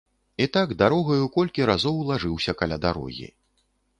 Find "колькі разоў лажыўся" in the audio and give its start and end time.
1.35-2.57